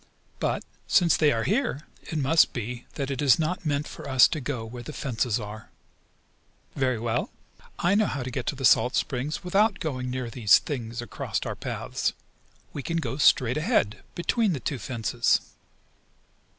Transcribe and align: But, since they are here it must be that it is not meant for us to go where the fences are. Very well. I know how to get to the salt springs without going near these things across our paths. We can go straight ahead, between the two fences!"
But, 0.39 0.63
since 0.87 1.15
they 1.15 1.31
are 1.31 1.43
here 1.43 1.81
it 2.01 2.17
must 2.17 2.53
be 2.53 2.87
that 2.95 3.11
it 3.11 3.21
is 3.21 3.37
not 3.37 3.67
meant 3.67 3.87
for 3.87 4.09
us 4.09 4.27
to 4.29 4.41
go 4.41 4.65
where 4.65 4.81
the 4.81 4.93
fences 4.93 5.39
are. 5.39 5.69
Very 6.75 6.97
well. 6.97 7.29
I 7.77 7.93
know 7.93 8.07
how 8.07 8.23
to 8.23 8.31
get 8.31 8.47
to 8.47 8.55
the 8.55 8.65
salt 8.65 8.95
springs 8.95 9.43
without 9.43 9.79
going 9.79 10.09
near 10.09 10.31
these 10.31 10.57
things 10.57 11.03
across 11.03 11.41
our 11.45 11.55
paths. 11.55 12.13
We 12.73 12.81
can 12.81 12.97
go 12.97 13.17
straight 13.17 13.57
ahead, 13.57 14.01
between 14.15 14.53
the 14.53 14.59
two 14.59 14.79
fences!" 14.79 15.39